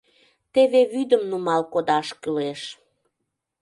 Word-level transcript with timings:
Теве 0.53 0.81
вӱдым 0.91 1.23
нумал 1.31 1.61
кодаш 1.73 2.07
кӱлеш. 2.21 2.61